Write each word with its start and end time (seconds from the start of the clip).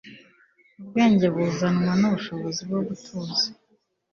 ubwenge 0.81 1.25
buzanwa 1.35 1.91
n'ubushobozi 1.99 2.61
bwo 2.67 2.81
gutuza 2.87 3.45